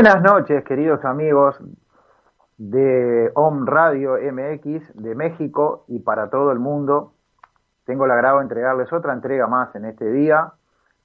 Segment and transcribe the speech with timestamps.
[0.00, 1.56] Buenas noches, queridos amigos
[2.56, 7.14] de OM Radio MX de México y para todo el mundo.
[7.84, 10.52] Tengo el agrado de entregarles otra entrega más en este día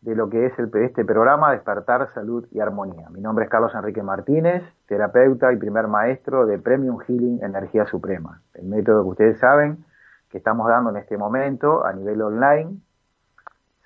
[0.02, 3.10] de lo que es el, este programa Despertar Salud y Armonía.
[3.10, 8.44] Mi nombre es Carlos Enrique Martínez, terapeuta y primer maestro de Premium Healing Energía Suprema,
[8.54, 9.84] el método que ustedes saben
[10.30, 12.78] que estamos dando en este momento a nivel online,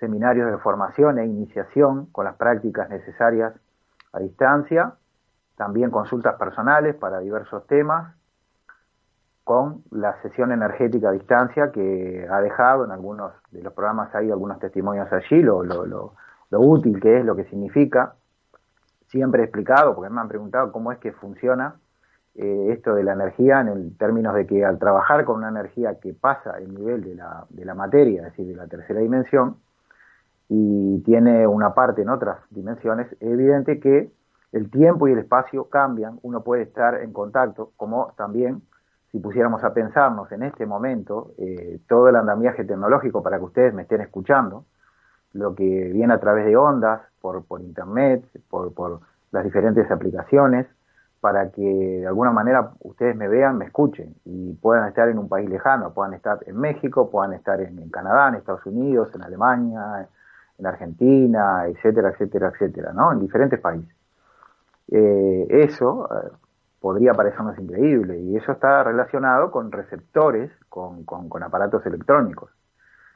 [0.02, 3.54] seminarios de formación e iniciación con las prácticas necesarias
[4.14, 4.94] a distancia,
[5.56, 8.16] también consultas personales para diversos temas,
[9.48, 14.30] con la sesión energética a distancia que ha dejado en algunos de los programas, hay
[14.30, 18.16] algunos testimonios allí, lo, lo, lo, útil que es, lo que significa.
[19.08, 21.76] Siempre he explicado, porque me han preguntado cómo es que funciona
[22.36, 26.14] eh, esto de la energía en términos de que al trabajar con una energía que
[26.14, 29.56] pasa el nivel de la, de la materia, es decir, de la tercera dimensión,
[30.50, 34.10] y tiene una parte en otras dimensiones, es evidente que
[34.54, 38.62] el tiempo y el espacio cambian, uno puede estar en contacto, como también
[39.12, 43.74] si pusiéramos a pensarnos en este momento eh, todo el andamiaje tecnológico para que ustedes
[43.74, 44.66] me estén escuchando,
[45.34, 50.66] lo que viene a través de ondas, por, por internet, por, por las diferentes aplicaciones,
[51.20, 55.28] para que de alguna manera ustedes me vean, me escuchen y puedan estar en un
[55.28, 59.24] país lejano, puedan estar en México, puedan estar en, en Canadá, en Estados Unidos, en
[59.24, 60.08] Alemania,
[60.58, 63.12] en Argentina, etcétera, etcétera, etcétera, ¿no?
[63.12, 63.96] En diferentes países.
[64.90, 66.32] Eh, eso eh,
[66.80, 72.52] podría parecernos increíble y eso está relacionado con receptores, con, con, aparatos electrónicos.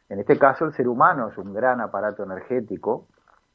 [0.09, 3.07] En este caso el ser humano es un gran aparato energético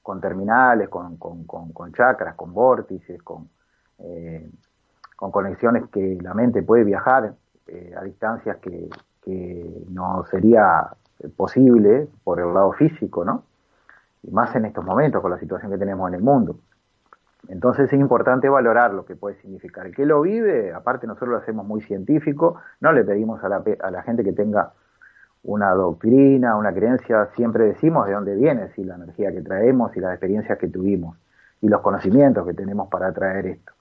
[0.02, 3.48] con terminales, con, con chakras, con vórtices, con,
[3.98, 4.48] eh,
[5.16, 7.34] con conexiones que la mente puede viajar
[7.96, 8.88] a distancias que,
[9.22, 10.88] que no sería
[11.36, 13.42] posible por el lado físico, ¿no?
[14.30, 16.58] Más en estos momentos con la situación que tenemos en el mundo.
[17.48, 19.86] Entonces es importante valorar lo que puede significar.
[19.86, 23.62] El que lo vive, aparte nosotros lo hacemos muy científico, no le pedimos a la,
[23.80, 24.72] a la gente que tenga
[25.44, 30.00] una doctrina, una creencia, siempre decimos de dónde viene, si la energía que traemos y
[30.00, 31.16] las experiencias que tuvimos
[31.60, 33.72] y los conocimientos que tenemos para traer esto.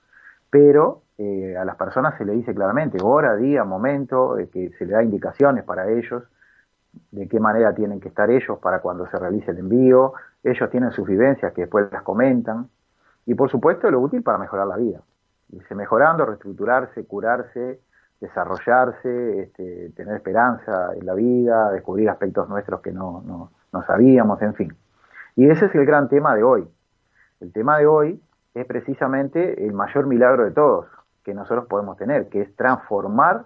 [0.52, 4.86] Pero eh, a las personas se le dice claramente hora, día, momento, eh, que se
[4.86, 6.24] le da indicaciones para ellos,
[7.12, 10.14] de qué manera tienen que estar ellos para cuando se realice el envío,
[10.52, 12.70] ellos tienen sus vivencias que después las comentan,
[13.26, 15.02] y por supuesto lo útil para mejorar la vida.
[15.50, 17.80] Irse mejorando, reestructurarse, curarse,
[18.22, 24.42] desarrollarse, este, tener esperanza en la vida, descubrir aspectos nuestros que no, no, no sabíamos,
[24.42, 24.76] en fin.
[25.36, 26.68] Y ese es el gran tema de hoy.
[27.42, 28.22] El tema de hoy
[28.54, 30.86] es precisamente el mayor milagro de todos
[31.24, 33.46] que nosotros podemos tener, que es transformar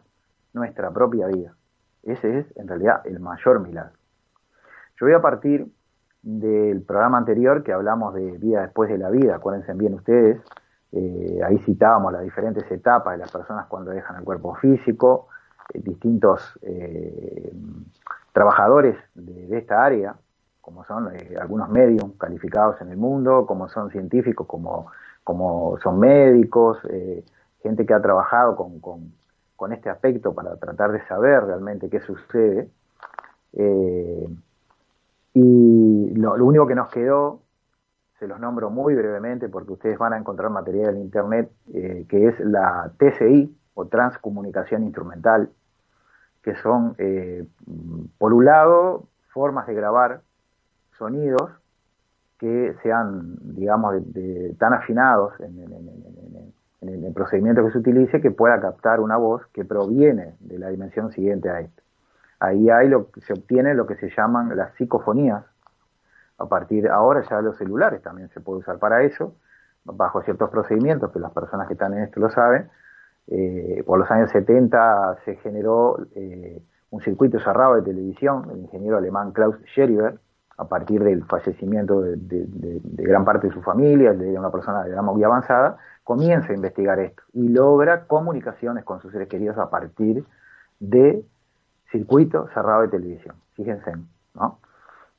[0.53, 1.53] nuestra propia vida.
[2.03, 3.93] Ese es en realidad el mayor milagro.
[4.99, 5.67] Yo voy a partir
[6.21, 10.41] del programa anterior que hablamos de vida después de la vida, acuérdense bien ustedes,
[10.91, 15.27] eh, ahí citábamos las diferentes etapas de las personas cuando dejan el cuerpo físico,
[15.73, 17.53] eh, distintos eh,
[18.33, 20.15] trabajadores de, esta área,
[20.61, 24.87] como son algunos medios calificados en el mundo, como son científicos, como,
[25.23, 26.77] como son médicos,
[27.63, 28.79] gente que ha trabajado con,
[29.55, 32.69] con, este aspecto para tratar de saber realmente qué sucede.
[35.33, 37.41] Y lo, lo único que nos quedó
[38.19, 42.27] se los nombro muy brevemente porque ustedes van a encontrar material en Internet, eh, que
[42.27, 45.49] es la TCI o Transcomunicación Instrumental,
[46.43, 47.45] que son, eh,
[48.17, 50.21] por un lado, formas de grabar
[50.97, 51.49] sonidos
[52.37, 53.95] que sean, digamos,
[54.57, 55.59] tan afinados en,
[56.81, 61.11] el procedimiento que se utilice que pueda captar una voz que proviene de la dimensión
[61.11, 61.81] siguiente a esta.
[62.39, 65.43] Ahí hay lo que se obtiene lo que se llaman las psicofonías,
[66.37, 69.35] a partir de ahora ya los celulares también se puede usar para eso,
[69.83, 72.69] bajo ciertos procedimientos, que las personas que están en esto lo saben.
[73.27, 78.97] Eh, por los años 70 se generó eh, un circuito cerrado de televisión, el ingeniero
[78.97, 80.17] alemán Klaus Scheriber,
[80.57, 85.01] a partir del fallecimiento de, gran parte de su familia, de una persona de edad
[85.01, 90.25] muy avanzada, comienza a investigar esto y logra comunicaciones con sus seres queridos a partir
[90.79, 91.23] de
[91.91, 93.35] circuito cerrado de televisión.
[93.55, 93.93] Fíjense,
[94.35, 94.59] ¿no?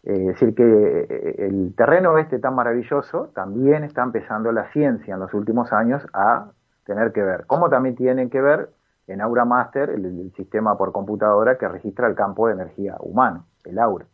[0.02, 5.14] Es eh, decir, que eh, el terreno este tan maravilloso también está empezando la ciencia
[5.14, 6.46] en los últimos años a
[6.84, 7.44] tener que ver.
[7.46, 8.70] Como también tienen que ver
[9.06, 13.78] en Aura Master, el, sistema por computadora que registra el campo de energía humano, el
[13.78, 14.06] Aura.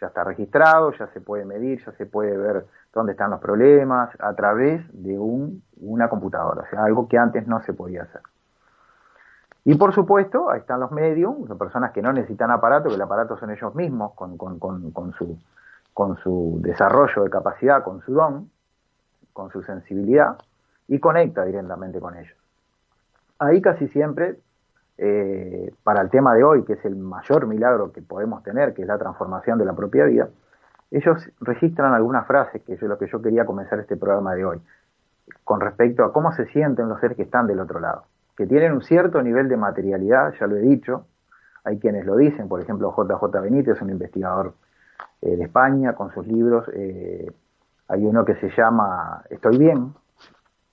[0.00, 4.10] Ya está registrado, ya se puede medir, ya se puede ver dónde están los problemas
[4.20, 8.20] a través de una computadora, o sea, algo que antes no se podía hacer.
[9.68, 13.02] Y por supuesto, ahí están los medios, las personas que no necesitan aparato, que el
[13.02, 14.38] aparato son ellos mismos, con,
[15.18, 15.36] su,
[15.92, 18.48] con su desarrollo de capacidad, con su don,
[19.32, 20.38] con su sensibilidad,
[20.86, 22.36] y conecta directamente con ellos.
[23.40, 24.36] Ahí casi siempre,
[24.98, 28.82] eh, para el tema de hoy, que es el mayor milagro que podemos tener, que
[28.82, 30.28] es la transformación de la propia vida,
[30.92, 34.60] ellos registran algunas frases, que es lo que yo quería comenzar este programa de hoy,
[35.42, 38.04] con respecto a cómo se sienten los seres que están del otro lado
[38.36, 41.06] que tienen un cierto nivel de materialidad, ya lo he dicho,
[41.64, 44.54] hay quienes lo dicen, por ejemplo JJ Benítez, un investigador
[45.22, 47.30] eh, de España, con sus libros, eh,
[47.88, 49.94] hay uno que se llama Estoy bien,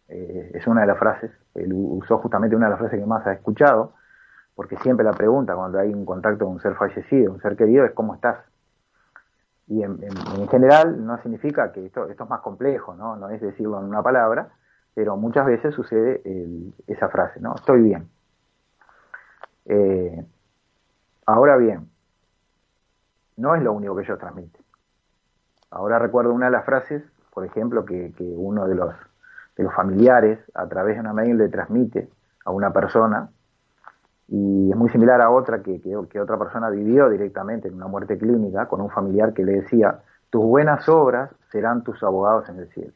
[0.10, 3.26] eh, es una de las frases, él usó justamente una de las frases que más
[3.26, 3.94] ha escuchado,
[4.56, 7.86] porque siempre la pregunta cuando hay un contacto con un ser fallecido, un ser querido,
[7.86, 8.38] es ¿cómo estás?
[9.68, 9.98] Y en,
[10.50, 13.16] general no significa que esto, esto es más complejo, ¿no?
[13.16, 14.50] no es decirlo en una palabra,
[14.94, 16.22] pero muchas veces sucede
[16.88, 17.56] esa frase, ¿no?
[17.56, 18.10] Estoy bien.
[19.66, 20.26] Eh,
[21.26, 21.90] ahora bien,
[23.38, 24.62] no es lo único que ellos transmiten.
[25.72, 28.94] Ahora recuerdo una de las frases, por ejemplo, que, uno de los,
[29.58, 32.10] de los familiares a través de una mail le transmite
[32.46, 33.30] a una persona
[34.28, 38.18] y es muy similar a otra que, que, otra persona vivió directamente en una muerte
[38.18, 40.00] clínica con un familiar que le decía,
[40.30, 42.94] tus buenas obras serán tus abogados en el cielo.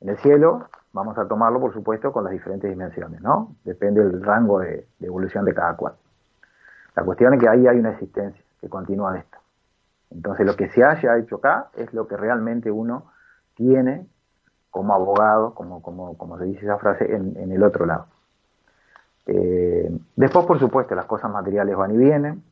[0.00, 3.56] En el cielo vamos a tomarlo, por supuesto, con las diferentes dimensiones, ¿no?
[3.64, 5.94] Depende del rango de, evolución de cada cual.
[6.94, 9.38] La cuestión es que ahí hay una existencia que continúa esto.
[10.10, 13.12] Entonces, lo que se haya hecho acá es lo que realmente uno
[13.54, 14.06] tiene
[14.70, 18.06] como abogado, como se dice esa frase, en, el otro lado.
[19.26, 22.42] Eh, después, por supuesto, las cosas materiales van y vienen.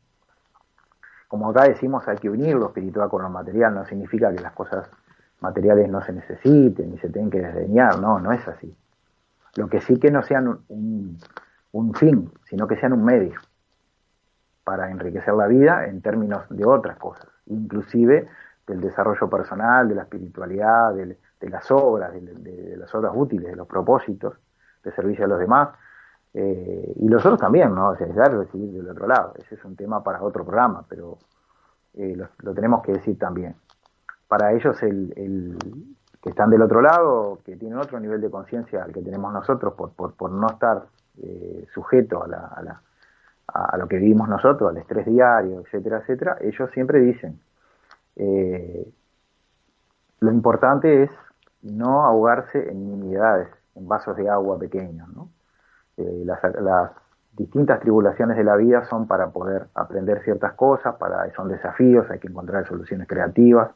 [1.27, 4.53] Como acá decimos, hay que unir lo espiritual con lo material, no significa que las
[4.53, 4.89] cosas
[5.39, 8.75] materiales no se necesiten ni se tienen que desdeñar, no, no es así.
[9.55, 11.17] Lo que sí que no sean un,
[11.93, 13.39] fin, sino que sean un medio
[14.63, 18.27] para enriquecer la vida en términos de otras cosas, inclusive
[18.65, 21.17] del desarrollo personal, de la espiritualidad, de,
[21.49, 24.35] las obras, de, las obras útiles, de los propósitos
[24.83, 25.69] de servicio a los demás,
[26.33, 27.89] eh, y los otros también, ¿no?
[27.89, 29.33] O sea, dar y recibir del otro lado.
[29.37, 31.17] Ese es un tema para otro programa, pero
[31.93, 33.55] eh, lo tenemos que decir también
[34.27, 35.57] para ellos el,
[36.21, 39.73] que están del otro lado, que tienen otro nivel de conciencia al que tenemos nosotros
[39.73, 40.83] por, por, no estar
[41.21, 42.81] eh, sujeto a, la,
[43.47, 47.39] a, lo que vivimos nosotros, al estrés diario, etcétera, etcétera, ellos siempre dicen,
[48.17, 48.91] eh,
[50.19, 51.11] lo importante es
[51.61, 55.07] no ahogarse en nimiedades, en vasos de agua pequeños.
[55.97, 56.91] Eh, las, las,
[57.33, 62.17] distintas tribulaciones de la vida son para poder aprender ciertas cosas, para son desafíos, hay
[62.17, 63.69] que encontrar soluciones creativas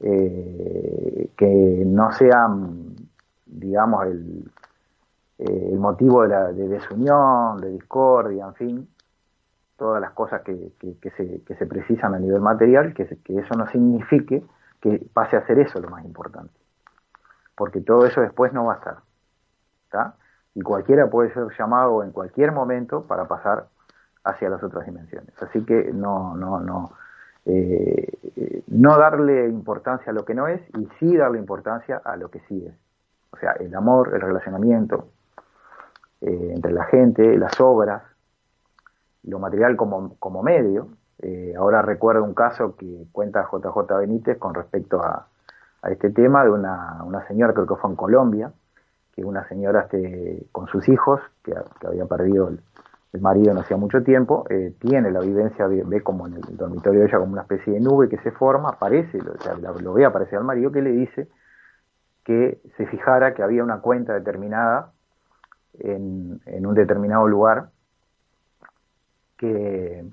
[0.00, 2.96] eh, que no sean,
[3.46, 4.50] digamos, el,
[5.38, 8.88] el motivo de, la, de desunión, de discordia, en fin,
[9.76, 10.72] todas las cosas que,
[11.16, 14.44] se, que se, precisan a nivel material, que, que, eso no signifique
[14.80, 16.52] que pase a ser eso lo más importante.
[17.54, 18.96] Porque todo eso después no va a estar.
[19.84, 20.16] ¿está?
[20.54, 23.68] Y cualquiera puede ser llamado en cualquier momento para pasar
[24.24, 25.34] hacia las otras dimensiones.
[25.42, 26.92] Así que no, no, no,
[27.46, 32.30] eh, no darle importancia a lo que no es y sí darle importancia a lo
[32.30, 32.74] que sí es.
[33.32, 35.08] O sea, el amor, el relacionamiento
[36.20, 38.02] eh, entre la gente, las obras,
[39.24, 40.88] lo material como, como medio.
[41.18, 45.26] Eh, ahora recuerdo un caso que cuenta JJ Benítez con respecto a,
[45.82, 48.52] a este tema de una, una, señora, creo que fue en Colombia,
[49.14, 51.54] que una señora este, con sus hijos, que,
[51.86, 52.60] había perdido el,
[53.18, 57.06] marido no hacía mucho tiempo, eh, tiene la vivencia, ve, como en el dormitorio de
[57.06, 60.70] ella como una especie de nube que se forma, aparece, lo, ve aparecer al marido
[60.70, 61.28] que le dice
[62.24, 64.92] que se fijara que había una cuenta determinada
[65.78, 67.70] en, en un determinado lugar
[69.36, 70.04] que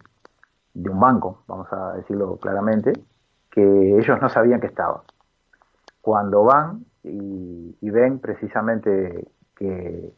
[0.74, 2.94] de un banco, vamos a decirlo claramente,
[3.52, 5.04] que ellos no sabían que estaba.
[6.02, 10.14] Cuando van y, ven precisamente que,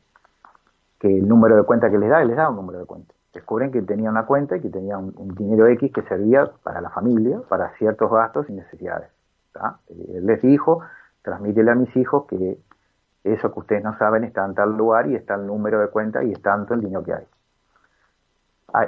[1.00, 3.14] que, el número de cuenta que les da, les da un número de cuenta.
[3.34, 6.90] Descubren que tenía una cuenta y que tenía un, dinero X que servía para la
[6.90, 9.10] familia, para ciertos gastos y necesidades.
[9.90, 10.82] Él les dijo,
[11.22, 12.58] transmítele a mis hijos que
[13.24, 16.24] eso que ustedes no saben está en tal lugar y está el número de cuenta
[16.24, 17.26] y es tanto el dinero que hay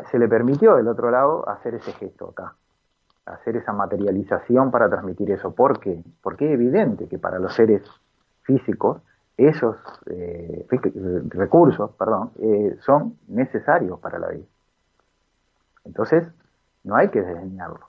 [0.10, 2.56] se le permitió del otro lado hacer ese gesto acá,
[3.26, 5.52] hacer esa materialización para transmitir eso.
[5.54, 6.04] ¿Por qué?
[6.22, 7.84] Porque es evidente que para los seres
[8.44, 9.02] físicos
[9.48, 10.68] esos eh,
[11.30, 14.46] recursos perdón, eh, son necesarios para la vida.
[15.86, 16.28] Entonces,
[16.84, 17.82] no hay que desdeñarlos,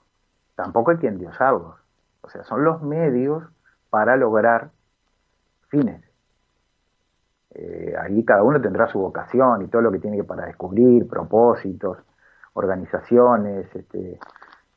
[0.55, 1.75] tampoco hay que endiosarlos.
[2.21, 3.43] O sea, son los medios
[3.89, 4.71] para lograr
[5.67, 6.03] fines.
[7.55, 11.99] Eh, ahí cada uno tendrá su vocación y todo lo que tiene para descubrir, propósitos,
[12.53, 14.19] organizaciones, este,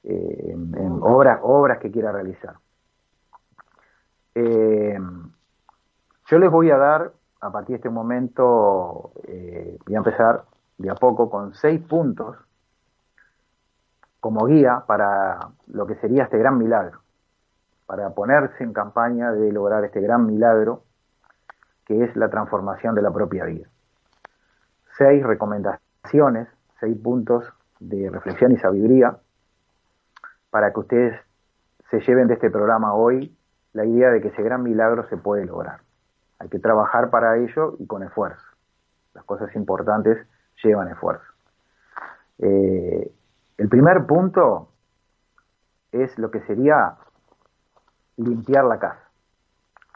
[0.05, 0.57] eh,
[1.01, 2.57] obras, obras que quiera realizar.
[4.35, 4.99] Eh,
[6.27, 9.13] yo les voy a dar, a partir de este momento,
[9.87, 10.45] voy a empezar
[10.79, 12.37] de a poco con seis puntos
[14.21, 17.01] como guía para lo que sería este gran milagro,
[17.87, 20.83] para ponerse en campaña de lograr este gran milagro
[21.85, 23.69] que es la transformación de la propia vida.
[24.99, 26.49] Seis recomendaciones,
[26.81, 27.45] seis puntos
[27.79, 29.17] de reflexión y sabiduría
[30.51, 31.21] para que ustedes
[31.91, 33.37] se lleven de este programa hoy
[33.73, 35.86] la idea de que ese gran milagro se puede lograr.
[36.39, 38.45] Hay que trabajar para ello y con esfuerzo.
[39.15, 40.27] Las cosas importantes
[40.63, 41.33] llevan esfuerzo.
[42.39, 43.13] Eh,
[43.57, 44.69] el primer punto
[45.93, 46.97] es lo que sería
[48.17, 49.03] limpiar la casa.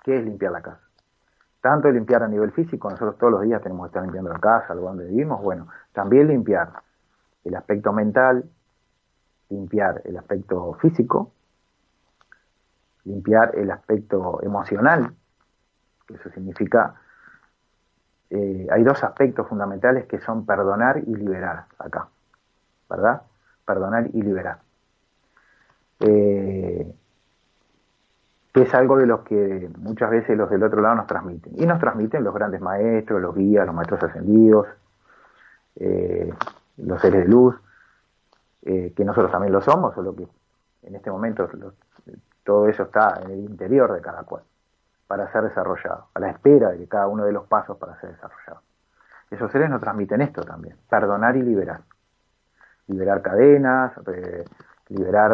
[0.03, 0.91] ¿Qué es limpiar la casa?
[1.61, 4.75] tanto limpiar a nivel físico, nosotros todos los días tenemos que estar limpiando la casa,
[4.75, 6.73] lugar donde vivimos, bueno, también limpiar
[7.45, 8.45] el aspecto mental,
[9.51, 11.33] limpiar el aspecto físico,
[13.05, 15.15] limpiar el aspecto emocional,
[16.15, 16.95] eso significa,
[18.31, 22.09] eh, hay dos aspectos fundamentales que son perdonar y liberar acá,
[22.89, 23.23] ¿verdad?
[23.65, 24.59] Perdonar y liberar.
[26.01, 26.95] Eh,
[28.53, 31.53] que es algo de los que muchas veces los del otro lado nos transmiten.
[31.57, 34.67] Y nos transmiten los grandes maestros, los guías, los maestros ascendidos,
[35.77, 36.33] eh,
[36.79, 37.55] los seres de luz,
[38.63, 40.27] eh, que nosotros también lo somos, solo que
[40.83, 41.49] en este momento
[42.45, 44.43] todo eso está en el interior de cada cual,
[45.11, 48.63] para ser desarrollado, a la espera de cada uno de los pasos para ser desarrollado.
[49.29, 51.81] Esos seres nos transmiten esto también, perdonar y liberar.
[52.87, 54.45] Liberar cadenas, eh,
[54.89, 55.33] liberar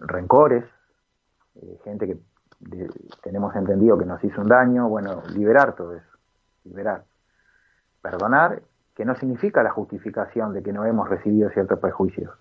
[0.00, 0.64] rencores,
[1.54, 2.18] eh, gente que
[3.22, 6.18] tenemos entendido que nos hizo un daño, bueno, liberar todo eso,
[6.64, 7.04] liberar.
[8.00, 8.60] Perdonar,
[8.96, 12.36] que no significa la justificación de que no hemos recibido ciertos prejuicios,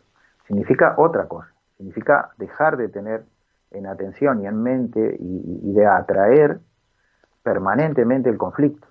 [0.48, 3.24] significa otra cosa, significa dejar de tener
[3.72, 6.60] en atención y en mente y, de atraer
[7.44, 8.88] permanentemente el conflicto.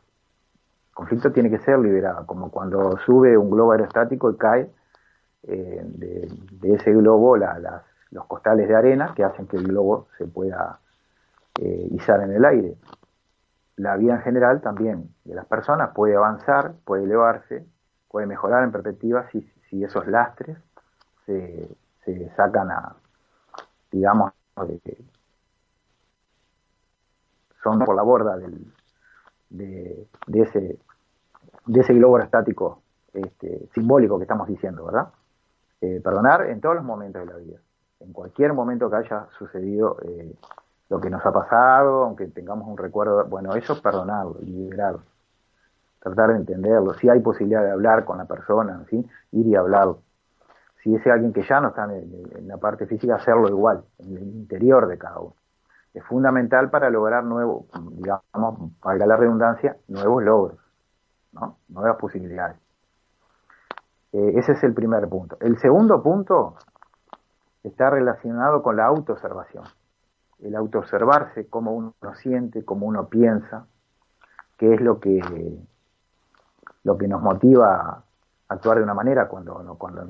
[0.91, 4.71] El conflicto tiene que ser liberado, como cuando sube un globo aerostático y cae
[5.45, 10.81] eh, de, ese globo los costales de arena que hacen que el globo se pueda
[11.61, 12.77] eh, izar en el aire.
[13.77, 17.65] La vida en general también de las personas puede avanzar, puede elevarse,
[18.09, 20.59] puede mejorar en perspectiva si, si esos lastres
[21.25, 21.69] se,
[22.05, 22.97] se, sacan a,
[23.91, 24.33] digamos,
[27.63, 28.73] son por la borda del,
[29.51, 30.79] de, de, ese,
[31.67, 35.09] de ese globo estático este, simbólico que estamos diciendo, ¿verdad?
[35.81, 37.59] Eh, perdonar en todos los momentos de la vida
[38.01, 40.35] en cualquier momento que haya sucedido eh,
[40.89, 45.03] lo que nos ha pasado, aunque tengamos un recuerdo, bueno, eso perdonarlo, liberarlo,
[46.01, 50.01] tratar de entenderlo, si hay posibilidad de hablar con la persona, fin, ir y hablarlo.
[50.83, 54.23] Si es alguien que ya no está en, la parte física, hacerlo igual, en el
[54.23, 55.35] interior de cada uno.
[55.93, 60.59] Es fundamental para lograr nuevos, digamos, valga la redundancia, nuevos logros,
[61.33, 61.59] ¿no?
[61.69, 62.57] nuevas posibilidades.
[64.13, 65.37] Eh, ese es el primer punto.
[65.41, 66.57] El segundo punto
[67.63, 69.65] está relacionado con la autoobservación.
[70.41, 73.67] El autoobservarse, cómo uno siente, cómo uno piensa,
[74.57, 75.21] qué es lo que,
[76.85, 80.07] lo que nos motiva a actuar de una manera cuando, cuando,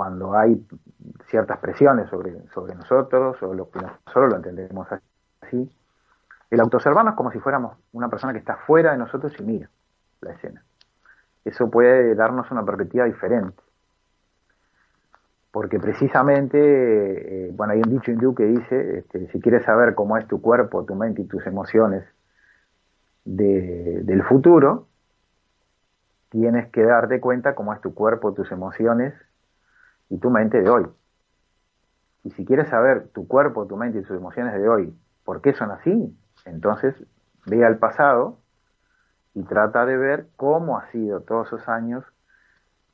[0.00, 0.66] cuando hay
[1.28, 4.88] ciertas presiones sobre, sobre nosotros o lo que nosotros lo entendemos
[5.42, 5.70] así.
[6.50, 9.68] El autoobservarnos como si fuéramos una persona que está fuera de nosotros y mira
[10.22, 10.64] la escena
[11.44, 13.62] eso puede darnos una perspectiva diferente.
[15.50, 16.58] Porque precisamente,
[17.48, 20.40] eh, bueno, hay un dicho hindú que dice, este, si quieres saber cómo es tu
[20.40, 22.04] cuerpo, tu mente y tus emociones
[23.24, 24.86] del futuro,
[26.30, 29.12] tienes que darte cuenta cómo es tu cuerpo, tus emociones
[30.10, 30.86] y tu mente de hoy.
[32.24, 35.54] Y si quieres saber tu cuerpo, tu mente y tus emociones de hoy, ¿por qué
[35.54, 36.14] son así?
[36.44, 36.94] Entonces
[37.46, 38.38] ve al pasado
[39.34, 42.04] y trata de ver cómo ha sido todos esos años,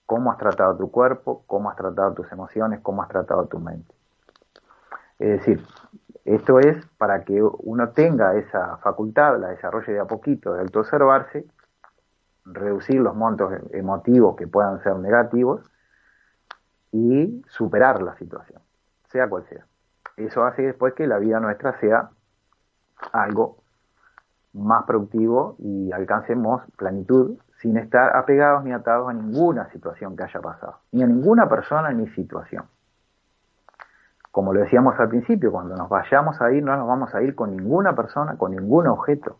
[0.04, 3.92] cómo has tratado tu cuerpo, cómo has tratado tus emociones, cómo has tratado tu mente.
[5.18, 5.64] Es decir,
[6.24, 11.46] esto es para que uno tenga esa facultad, la desarrolle de a poquito, de autoobservarse,
[12.44, 15.62] reducir los montos emotivos que puedan ser negativos
[16.96, 18.60] y superar la situación,
[19.08, 19.66] sea cual sea.
[20.16, 22.10] Eso hace después que la vida nuestra sea
[23.12, 23.58] algo
[24.54, 30.40] más productivo y alcancemos plenitud sin estar apegados ni atados a ninguna situación que haya
[30.40, 32.64] pasado, ni a ninguna persona ni situación.
[34.30, 37.34] Como lo decíamos al principio, cuando nos vayamos a ir, no nos vamos a ir
[37.34, 39.38] con ninguna persona, con ningún objeto.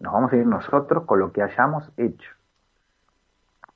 [0.00, 2.37] Nos vamos a ir nosotros con lo que hayamos hecho.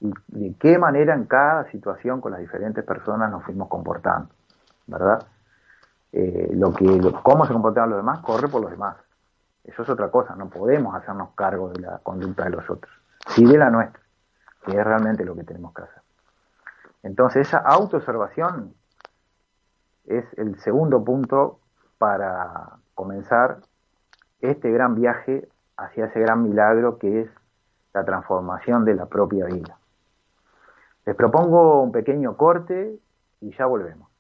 [0.03, 4.31] Y de qué manera en cada situación con las diferentes personas nos fuimos comportando,
[4.89, 5.25] ¿verdad?
[6.11, 8.97] Eh, lo que, cómo se comportaban los demás corre por los demás.
[9.63, 12.93] Eso es otra cosa, no podemos hacernos cargo de la conducta de los otros,
[13.29, 14.03] sí de la nuestra,
[14.67, 16.03] que es realmente lo que tenemos que hacer.
[17.05, 18.75] Entonces, esa autoobservación
[20.07, 21.61] es el segundo punto
[21.99, 23.59] para comenzar
[24.41, 27.31] este gran viaje hacia ese gran milagro que es
[27.95, 29.79] la transformación de la propia vida.
[31.05, 32.99] Les propongo un pequeño corte
[33.41, 34.12] y ya volvemos.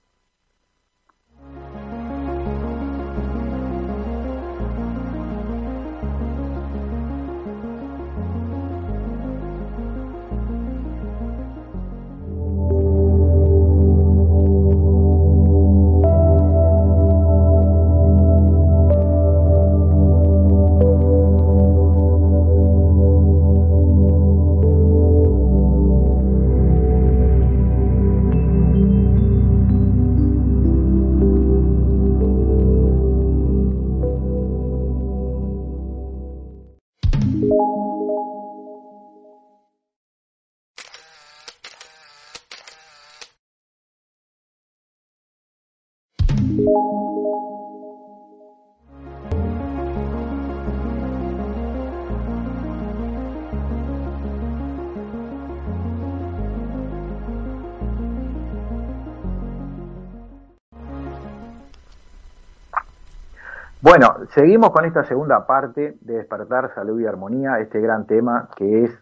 [63.94, 68.84] Bueno, seguimos con esta segunda parte de Despertar, Salud y Armonía, este gran tema que
[68.84, 68.98] es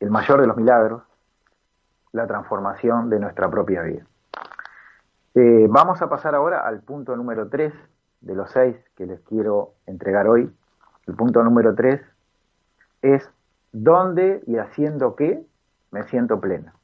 [0.00, 1.04] el mayor de los milagros,
[2.10, 4.04] la transformación de nuestra propia vida.
[5.36, 7.72] Eh, vamos a pasar ahora al punto número 3
[8.22, 10.52] de los seis que les quiero entregar hoy.
[11.06, 12.00] El punto número 3
[13.02, 13.30] es
[13.70, 15.46] ¿dónde y haciendo qué
[15.92, 16.74] me siento plena?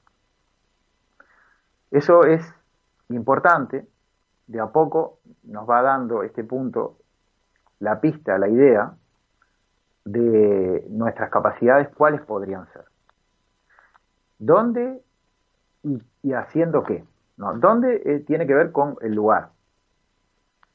[1.91, 2.49] Eso es
[3.09, 3.89] importante
[4.47, 6.97] de a poco nos va dando este punto
[7.81, 8.93] la pista, la idea
[10.05, 12.85] de nuestras capacidades, cuáles podrían ser.
[14.39, 15.03] ¿Dónde
[15.83, 17.05] y, haciendo qué?
[17.37, 17.55] ¿No?
[17.55, 19.51] ¿Dónde eh, tiene que ver con el lugar?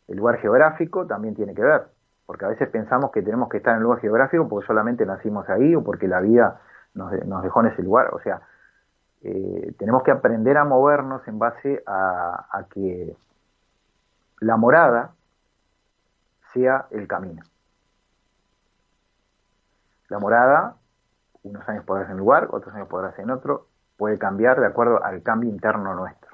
[0.08, 1.84] El lugar geográfico también tiene que ver,
[2.26, 5.48] porque a veces pensamos que tenemos que estar en el lugar geográfico porque solamente nacimos
[5.50, 6.60] ahí o porque la vida
[6.94, 8.14] nos, dejó en ese lugar.
[8.14, 8.42] O sea,
[9.22, 13.16] eh, tenemos que aprender a movernos en base a que
[14.42, 15.12] la morada
[16.54, 17.44] sea el camino.
[20.10, 20.76] La morada,
[21.44, 24.60] unos años podrá ser en un lugar, otros años podrá ser en otro, puede cambiar
[24.60, 26.30] de acuerdo al cambio interno nuestro.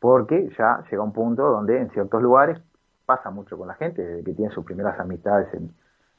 [0.00, 2.58] porque ya llega un punto donde en ciertos lugares
[3.04, 5.74] pasa mucho con la gente, desde que tiene sus primeras amistades en,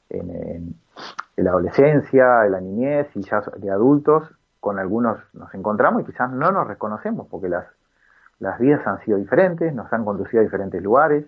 [0.08, 0.80] en,
[1.36, 6.30] la adolescencia, en la niñez y ya de adultos, con algunos nos encontramos y quizás
[6.30, 7.66] no nos reconocemos porque las,
[8.42, 11.24] las vidas han sido diferentes, nos han conducido a diferentes lugares,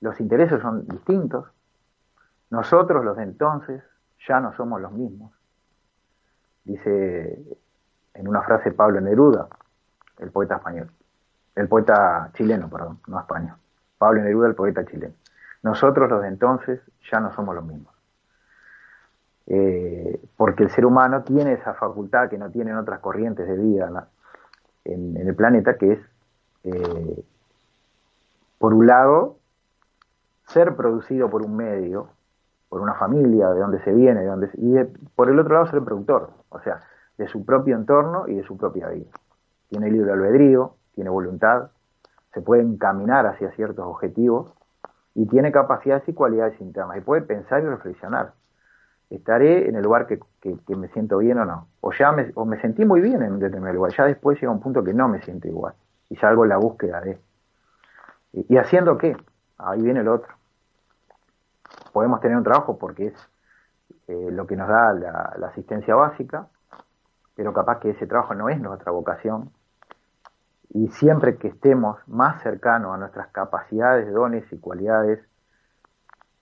[0.00, 1.48] los intereses son distintos,
[2.48, 3.82] nosotros los de entonces
[4.28, 5.32] ya no somos los mismos.
[6.62, 7.42] Dice
[8.14, 9.48] en una frase Pablo Neruda,
[10.18, 10.92] el poeta español,
[11.56, 13.56] el poeta chileno, perdón, no español.
[13.98, 15.14] Pablo Neruda, el poeta chileno.
[15.64, 17.92] Nosotros los de entonces ya no somos los mismos.
[19.48, 24.06] Eh, porque el ser humano tiene esa facultad que no tienen otras corrientes de vida
[24.84, 25.98] en, el planeta, que es,
[26.64, 27.24] eh,
[28.58, 29.36] por un lado,
[30.46, 32.08] ser producido por un medio,
[32.68, 34.76] por una familia, de donde se viene, de donde y
[35.14, 36.80] por el otro lado ser productor, o sea,
[37.18, 39.10] de su propio entorno y de su propia vida.
[39.68, 41.70] Tiene libre albedrío, tiene voluntad,
[42.32, 44.52] se puede encaminar hacia ciertos objetivos
[45.14, 48.32] y tiene capacidades y cualidades internas y puede pensar y reflexionar.
[49.10, 50.20] ¿Estaré en el lugar que,
[50.76, 51.66] me siento bien o no?
[51.80, 54.52] O ya me, o me sentí muy bien en un determinado lugar, ya después llega
[54.52, 55.74] un punto que no me siento igual
[56.08, 57.18] y salgo en la búsqueda de.
[58.32, 59.16] ¿Y, haciendo qué?
[59.58, 60.32] Ahí viene el otro.
[61.92, 63.30] Podemos tener un trabajo porque es
[64.06, 66.46] eh, lo que nos da la asistencia básica,
[67.34, 69.50] pero capaz que ese trabajo no es nuestra vocación,
[70.72, 75.20] y siempre que estemos más cercanos a nuestras capacidades, dones y cualidades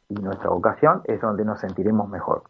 [0.09, 2.45] y nuestra vocación es donde nos sentiremos mejor.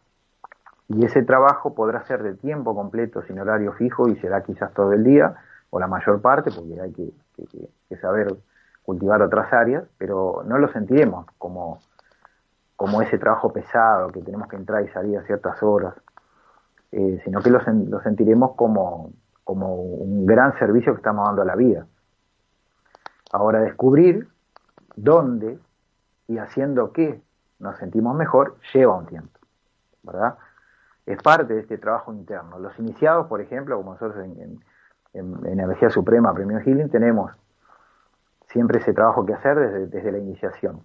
[0.88, 4.92] Y ese trabajo podrá ser de tiempo completo, sin horario fijo, y será quizás todo
[4.92, 5.34] el día,
[5.70, 8.34] o la mayor parte, porque hay que, saber
[8.82, 11.80] cultivar otras áreas, pero no lo sentiremos como,
[12.76, 15.94] como ese trabajo pesado que tenemos que entrar y salir a ciertas horas,
[16.92, 19.10] eh, sino que lo sentiremos como,
[19.48, 21.86] como un gran servicio que estamos dando a la vida.
[23.32, 24.28] Ahora descubrir
[24.94, 25.58] dónde
[26.26, 27.22] y haciendo qué
[27.58, 29.38] nos sentimos mejor lleva un tiempo,
[30.02, 30.36] ¿verdad?
[31.08, 32.58] Es parte de este trabajo interno.
[32.58, 34.60] Los iniciados, por ejemplo, como nosotros en,
[35.14, 37.32] Energía Suprema, Premio Healing, tenemos
[38.48, 40.82] siempre ese trabajo que hacer desde, desde la iniciación.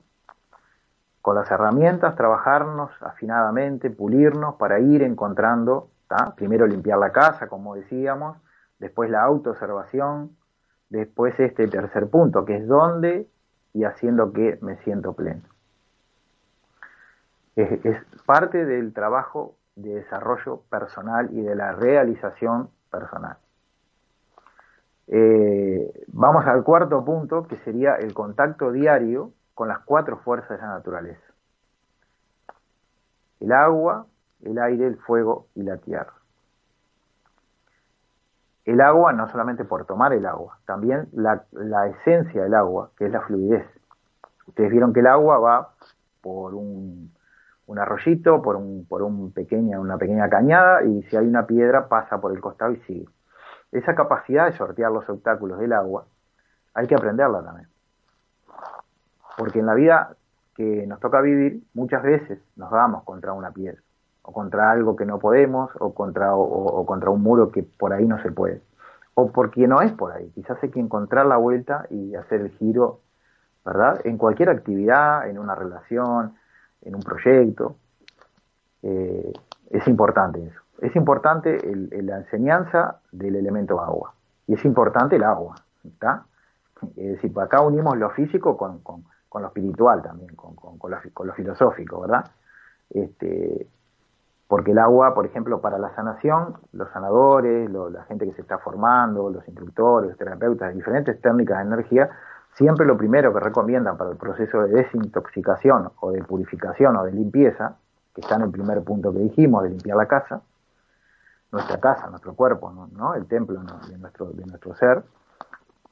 [1.22, 5.90] Con las herramientas, trabajarnos afinadamente, pulirnos para ir encontrando,
[6.38, 8.38] primero limpiar la casa, como decíamos,
[8.80, 10.38] después la autoobservación,
[10.90, 13.28] después este tercer punto, que es dónde
[13.74, 15.42] y haciendo que me siento pleno.
[17.58, 23.38] Es, parte del trabajo de desarrollo personal y de la realización personal.
[25.08, 30.58] Eh, vamos al cuarto punto, que sería el contacto diario con las cuatro fuerzas de
[30.58, 31.34] la naturaleza.
[33.40, 34.06] El agua,
[34.42, 36.14] el aire, el fuego y la tierra
[38.66, 41.44] el agua no solamente por tomar el agua, también la,
[41.88, 43.66] esencia del agua, que es la fluidez.
[44.48, 45.74] Ustedes vieron que el agua va
[46.22, 47.12] por un,
[47.78, 52.20] arroyito, por, un, por un pequeña, una pequeña cañada, y si hay una piedra pasa
[52.20, 53.08] por el costado y sigue.
[53.72, 56.06] Esa capacidad de sortear los obstáculos del agua
[56.74, 57.68] hay que aprenderla también.
[59.38, 60.16] Porque en la vida
[60.56, 63.82] que nos toca vivir, muchas veces nos damos contra una piedra
[64.24, 68.08] o contra algo que no podemos, o contra, o, contra un muro que por ahí
[68.08, 68.62] no se puede.
[69.16, 70.30] O porque no es por ahí.
[70.34, 73.02] Quizás hay que encontrar la vuelta y hacer el giro,
[73.66, 74.00] ¿verdad?
[74.06, 76.36] En cualquier actividad, en una relación,
[76.86, 77.76] en un proyecto.
[78.82, 79.32] Eh,
[79.70, 80.60] es importante eso.
[80.80, 81.58] Es importante
[82.04, 84.14] la enseñanza del elemento agua.
[84.48, 86.26] Y es importante el agua, ¿está?
[86.98, 91.28] Es decir, acá unimos lo físico con, con, lo espiritual también, con, con, lo, con
[91.28, 92.26] lo filosófico, ¿verdad?
[92.90, 93.68] Este,
[94.48, 98.60] porque el agua, por ejemplo, para la sanación, los sanadores, la gente que se está
[98.60, 102.10] formando, los instructores, los terapeutas diferentes técnicas de energía,
[102.56, 107.12] siempre lo primero que recomiendan para el proceso de desintoxicación o de purificación o de
[107.12, 107.78] limpieza,
[108.14, 110.42] que está en el primer punto que dijimos, de limpiar la casa,
[111.52, 113.16] nuestra casa, nuestro cuerpo, ¿no?
[113.16, 115.04] el templo de, nuestro, de nuestro ser,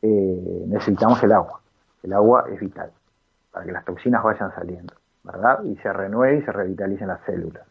[0.01, 1.61] eh, necesitamos el agua.
[2.03, 2.91] El agua es vital
[3.51, 4.93] para que las toxinas vayan saliendo,
[5.23, 5.63] ¿verdad?
[5.63, 7.63] Y se renueve y se revitalicen las células.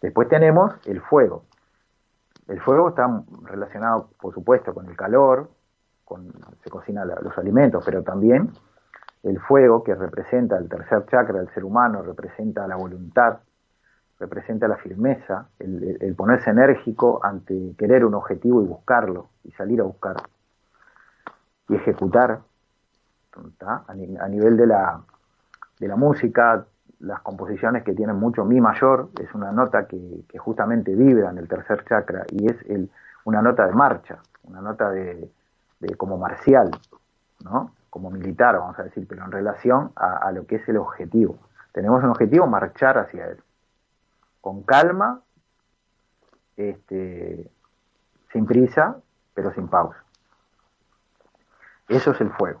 [0.00, 1.44] Después tenemos el fuego.
[2.48, 5.50] El fuego está relacionado, por supuesto, con el calor,
[6.10, 6.32] con,
[6.64, 8.50] se cocinan los alimentos, pero también
[9.22, 13.38] el fuego, que representa el tercer chakra del ser humano, representa la voluntad,
[14.18, 19.84] representa la firmeza, el, ponerse enérgico ante querer un objetivo y buscarlo, y salir a
[19.84, 20.24] buscarlo,
[21.68, 22.40] y ejecutar.
[23.60, 23.94] A,
[24.28, 25.00] nivel de la,
[25.78, 26.66] de la música,
[26.98, 31.46] las composiciones que tienen mucho mi mayor, es una nota que, justamente vibra en el
[31.46, 32.90] tercer chakra y es el,
[33.24, 35.30] una nota de marcha, una nota de,
[35.80, 36.70] de, como marcial,
[37.40, 37.72] ¿no?
[37.90, 41.38] como militar, vamos a decir, pero en relación a, lo que es el objetivo.
[41.72, 43.42] Tenemos un objetivo, marchar hacia él,
[44.40, 45.20] con calma,
[46.56, 47.50] este,
[48.32, 48.96] sin prisa,
[49.34, 50.02] pero sin pausa.
[51.88, 52.60] Eso es el fuego.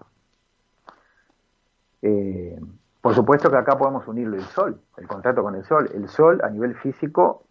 [2.02, 2.60] Eh,
[3.00, 5.88] por supuesto que acá podemos unirlo el sol, el contacto con el sol.
[5.94, 7.44] El sol a nivel físico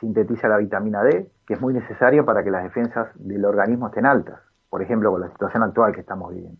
[0.00, 4.06] sintetiza la vitamina D, que es muy necesaria para que las defensas del organismo estén
[4.06, 4.40] altas,
[4.72, 6.58] por ejemplo, con la situación actual que estamos viviendo.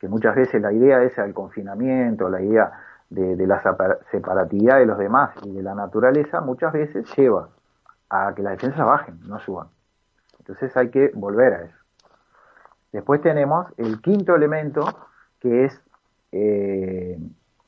[0.00, 2.72] Que muchas veces la idea esa del confinamiento, la idea
[3.08, 3.62] de, la
[4.10, 7.50] separatividad de los demás y de la naturaleza, muchas veces lleva
[8.10, 9.68] a que las defensas bajen, no suban.
[10.40, 11.76] Entonces hay que volver a eso.
[12.90, 14.84] Después tenemos el quinto elemento,
[15.38, 15.80] que es
[16.32, 17.16] eh,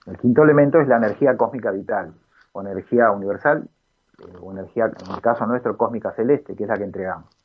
[0.07, 2.15] el quinto elemento es la energía cósmica vital,
[2.51, 3.69] o energía universal,
[4.19, 7.38] eh, o energía, en el caso nuestro, cósmica celeste, que es la que entregamos.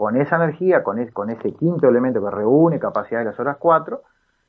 [0.00, 4.00] Con esa energía, con, ese quinto elemento que reúne capacidad de las horas cuatro,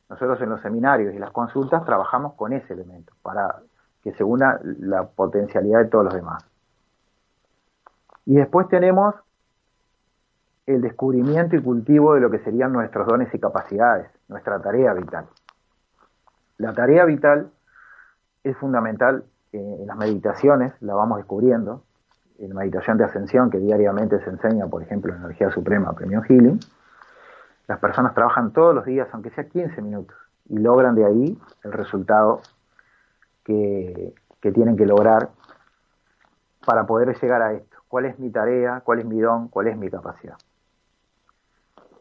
[0.09, 3.57] nosotros en los seminarios y las consultas trabajamos con ese elemento, para
[4.01, 6.45] que se una la potencialidad de todos los demás.
[8.25, 9.13] Y después tenemos
[10.67, 15.25] el descubrimiento y cultivo de lo que serían nuestros dones y capacidades, nuestra tarea vital.
[16.59, 17.51] La tarea vital
[18.45, 21.83] es fundamental eh, en las meditaciones, la vamos descubriendo,
[22.41, 26.59] en meditación de ascensión que diariamente se enseña, por ejemplo, en Energía Suprema, Premio Healing,
[27.67, 30.17] las personas trabajan todos los días, aunque sea 15 minutos,
[30.49, 32.41] y logran de ahí el resultado
[33.43, 35.29] que, tienen que lograr
[36.65, 37.77] para poder llegar a esto.
[37.87, 38.81] ¿Cuál es mi tarea?
[38.83, 39.49] ¿Cuál es mi don?
[39.49, 40.35] ¿Cuál es mi capacidad?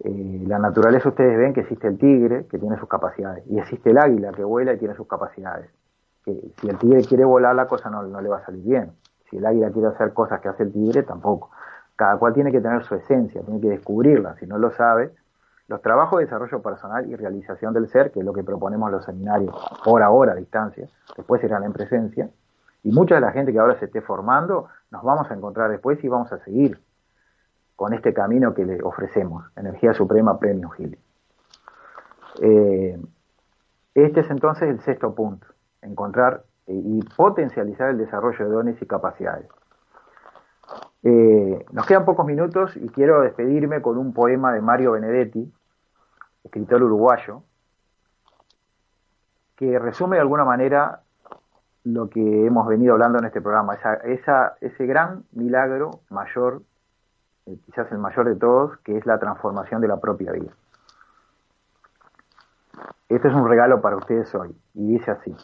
[0.03, 3.91] Eh, la naturaleza ustedes ven que existe el tigre, que tiene sus capacidades, y existe
[3.91, 5.71] el águila, que vuela y tiene sus capacidades
[6.25, 8.93] que si el tigre quiere volar la cosa no le va a salir bien.
[9.31, 11.51] Si el águila quiere hacer cosas que hace el tigre, tampoco.
[11.97, 14.35] Cada cual tiene que tener su esencia, tiene que descubrirla.
[14.37, 15.13] Si no lo sabe,
[15.69, 18.93] los trabajos de desarrollo personal y realización del ser, que es lo que proponemos en
[18.93, 22.29] los seminarios, por ahora a distancia, después serán en presencia,
[22.83, 26.03] y mucha de la gente que ahora se esté formando, nos vamos a encontrar después
[26.03, 26.81] y vamos a seguir
[27.77, 30.99] con este camino que le ofrecemos, Energía Suprema Premio Gil.
[32.43, 33.01] Eh,
[33.95, 35.47] este es entonces el sexto punto
[35.83, 39.49] encontrar y potencializar el desarrollo de dones y capacidades.
[41.03, 45.51] Eh, nos quedan pocos minutos y quiero despedirme con un poema de Mario Benedetti,
[46.45, 47.43] escritor uruguayo,
[49.57, 51.01] que resume de alguna manera
[51.85, 56.63] lo que hemos venido hablando en este programa, esa, ese gran milagro mayor,
[57.47, 60.53] eh, quizás el mayor de todos, que es la transformación de la propia vida.
[63.09, 65.35] Este es un regalo para ustedes hoy, y dice así.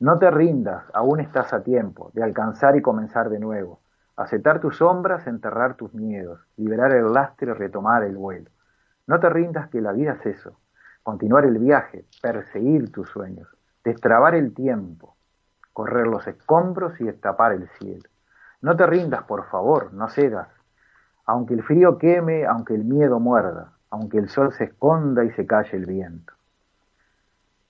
[0.00, 3.80] No te rindas, aún estás a tiempo de alcanzar y comenzar de nuevo.
[4.16, 8.48] Aceptar tus sombras, enterrar tus miedos, liberar el lastre retomar el vuelo.
[9.08, 10.60] No te rindas que la vida es eso.
[11.02, 13.48] Continuar el viaje, perseguir tus sueños,
[13.82, 15.16] destrabar el tiempo,
[15.72, 18.08] correr los escombros y destapar el cielo.
[18.60, 20.48] No te rindas, por favor, no cedas.
[21.26, 25.44] Aunque el frío queme, aunque el miedo muerda, aunque el sol se esconda y se
[25.44, 26.34] calle el viento.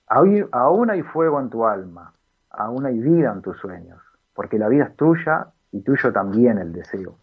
[0.07, 2.15] Aún hay fuego en tu alma,
[2.51, 4.01] aún hay vida en tus sueños,
[4.35, 7.19] porque la vida es tuya y tuyo también el deseo,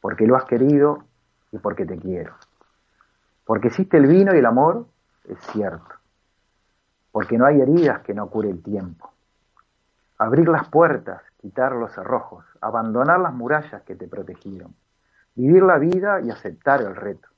[0.00, 1.04] porque lo has querido
[1.52, 2.34] y porque te quiero.
[3.44, 4.86] Porque existe el vino y el amor,
[5.28, 5.94] es cierto,
[7.12, 9.12] porque no hay heridas que no cure el tiempo.
[10.18, 14.74] Abrir las puertas, quitar los cerrojos, abandonar las murallas que te protegieron,
[15.34, 17.28] vivir la vida y aceptar el reto,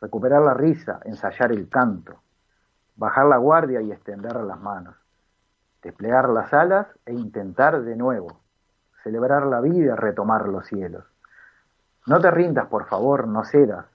[0.00, 2.22] recuperar la risa, ensayar el canto,
[2.96, 4.96] bajar la guardia y extender las manos,
[5.88, 8.40] desplegar las alas e intentar de nuevo,
[9.02, 11.04] celebrar la vida retomar los cielos.
[12.06, 13.86] No te rindas, por favor, no cedas.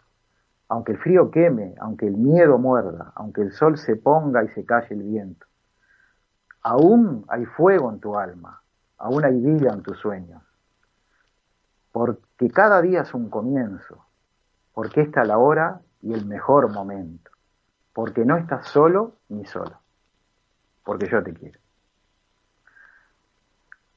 [0.69, 4.65] Aunque el frío queme, aunque el miedo muerda, aunque el sol se ponga y se
[4.65, 5.45] calle el viento.
[6.63, 8.62] Aún hay fuego en tu alma,
[8.97, 10.41] aún hay vida en tus sueños.
[11.91, 14.03] Porque cada día es un comienzo,
[14.73, 17.29] porque esta es la hora y el mejor momento.
[17.93, 19.79] Porque no estás solo ni solo,
[20.84, 21.62] porque yo te quiero.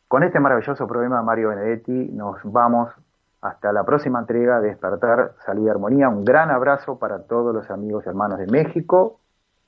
[0.09, 2.91] Con este maravilloso programa Mario Benedetti nos vamos
[3.41, 6.09] hasta la próxima entrega de Despertar, Salud y Armonía.
[6.09, 9.19] Un gran abrazo para todos los amigos y hermanos de México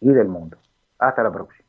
[0.00, 0.56] y del mundo.
[0.98, 1.68] Hasta la próxima.